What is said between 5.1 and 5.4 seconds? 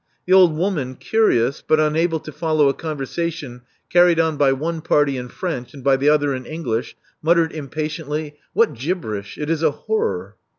in